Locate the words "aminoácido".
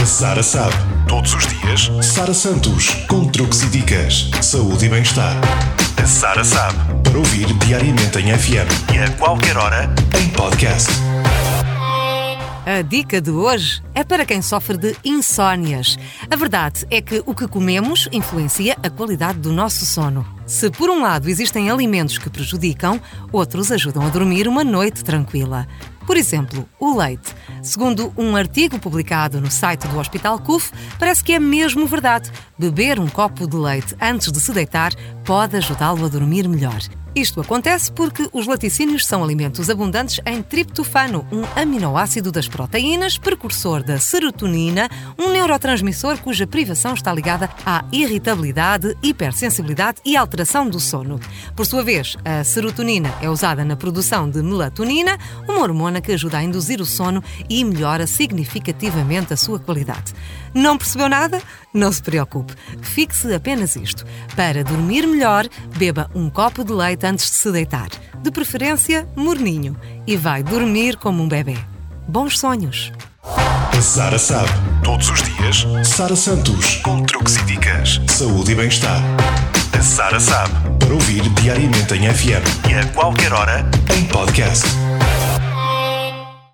41.54-42.32